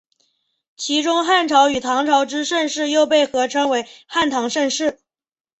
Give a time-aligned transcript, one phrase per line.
[0.77, 4.99] 其中汉朝与唐朝之盛世又被合称为汉唐盛世。